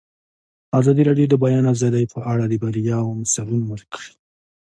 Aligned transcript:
ازادي 0.79 1.01
راډیو 1.09 1.27
د 1.29 1.31
د 1.33 1.35
بیان 1.43 1.65
آزادي 1.73 2.05
په 2.13 2.19
اړه 2.31 2.43
د 2.47 2.53
بریاوو 2.61 3.17
مثالونه 3.21 3.65
ورکړي. 3.69 4.11